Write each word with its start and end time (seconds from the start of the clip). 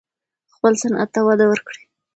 خپل 0.55 0.73
صنعت 0.81 1.09
ته 1.15 1.19
وده 1.27 1.45
ورکړئ. 1.47 1.81